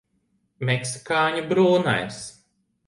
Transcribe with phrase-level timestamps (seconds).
[0.69, 2.23] Meksikāņu brūnais.